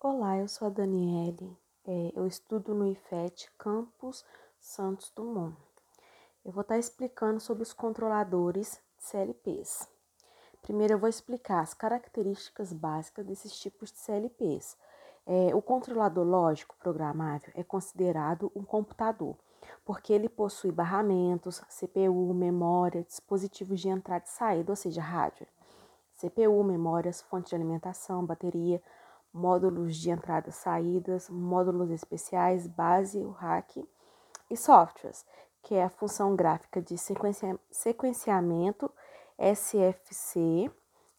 [0.00, 1.58] Olá, eu sou a Daniele.
[1.84, 4.24] É, eu estudo no IFET Campus
[4.60, 5.56] Santos Dumont.
[6.44, 9.88] Eu vou estar explicando sobre os controladores CLPs.
[10.62, 14.76] Primeiro, eu vou explicar as características básicas desses tipos de CLPs.
[15.26, 19.36] É, o controlador lógico programável é considerado um computador,
[19.84, 25.50] porque ele possui barramentos, CPU, memória, dispositivos de entrada e saída, ou seja, hardware.
[26.20, 28.80] CPU, memórias, fonte de alimentação, bateria,
[29.32, 33.76] módulos de entradas e saídas, módulos especiais, base, o hack
[34.50, 35.24] e softwares,
[35.62, 36.96] que é a função gráfica de
[37.70, 38.90] sequenciamento
[39.38, 40.70] SFC,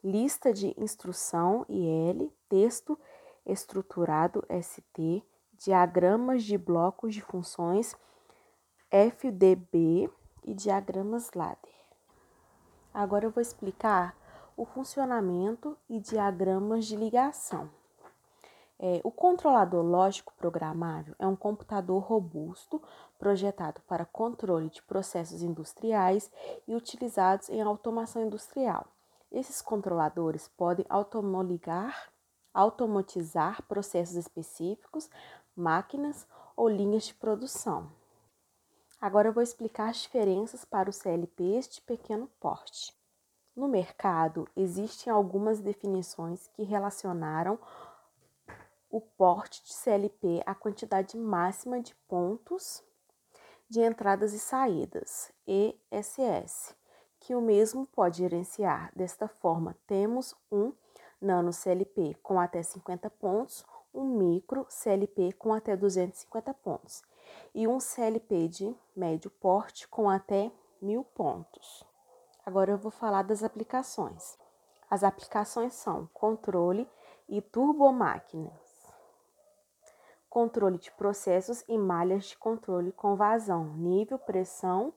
[0.03, 2.98] lista de instrução IL, texto
[3.45, 7.95] estruturado ST, diagramas de blocos de funções
[8.89, 10.09] FDB
[10.44, 11.73] e diagramas ladder.
[12.94, 14.16] Agora eu vou explicar
[14.58, 17.70] o funcionamento e diagramas de ligação.
[18.81, 22.81] É, o controlador lógico programável é um computador robusto
[23.17, 26.31] projetado para controle de processos industriais
[26.66, 28.88] e utilizados em automação industrial.
[29.30, 30.86] Esses controladores podem
[32.53, 35.09] automatizar processos específicos,
[35.53, 37.91] máquinas ou linhas de produção.
[39.02, 42.93] Agora eu vou explicar as diferenças para os CLPs de pequeno porte.
[43.55, 47.59] No mercado, existem algumas definições que relacionaram
[48.90, 52.84] o porte de CLP a quantidade máxima de pontos
[53.70, 56.76] de entradas e saídas, ESS,
[57.20, 58.92] que o mesmo pode gerenciar.
[58.95, 60.73] Desta forma, temos um
[61.22, 67.04] nano CLP com até 50 pontos, um micro CLP com até 250 pontos
[67.54, 70.52] e um CLP de médio porte com até
[70.82, 71.84] 1000 pontos.
[72.44, 74.36] Agora eu vou falar das aplicações.
[74.90, 76.90] As aplicações são controle
[77.28, 78.69] e turbomáquinas
[80.30, 84.93] controle de processos e malhas de controle com vazão, nível, pressão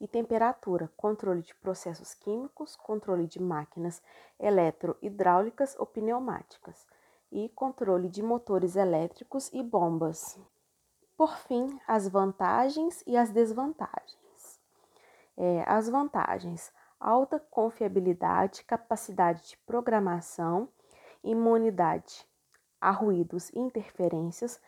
[0.00, 4.02] e temperatura, controle de processos químicos, controle de máquinas
[4.38, 6.86] eletrohidráulicas ou pneumáticas
[7.32, 10.38] e controle de motores elétricos e bombas.
[11.16, 14.60] Por fim, as vantagens e as desvantagens.
[15.36, 20.68] É, as vantagens: alta confiabilidade, capacidade de programação,
[21.24, 22.26] imunidade
[22.80, 24.60] a ruídos e interferências,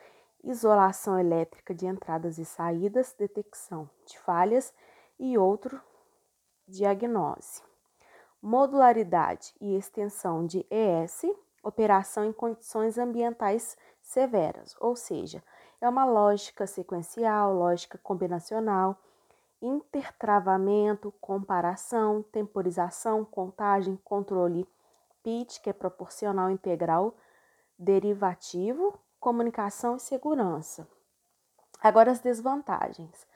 [0.42, 4.72] isolação elétrica de entradas e saídas, detecção de falhas
[5.18, 5.80] e outro
[6.66, 7.62] diagnose.
[8.40, 11.24] Modularidade e extensão de ES,
[11.62, 15.42] operação em condições ambientais severas, ou seja,
[15.80, 18.96] é uma lógica sequencial, lógica combinacional,
[19.60, 24.68] intertravamento, comparação, temporização, contagem, controle
[25.22, 27.14] PIT, que é proporcional integral
[27.78, 30.88] derivativo, comunicação e segurança.
[31.80, 33.26] Agora as desvantagens: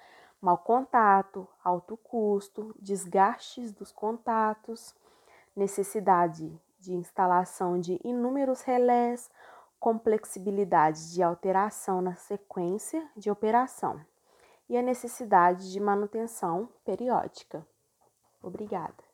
[0.41, 4.95] mau contato, alto custo, desgastes dos contatos,
[5.55, 9.31] necessidade de instalação de inúmeros relés,
[9.79, 14.05] complexibilidade de alteração na sequência de operação
[14.69, 17.67] e a necessidade de manutenção periódica.
[18.43, 19.12] Obrigada.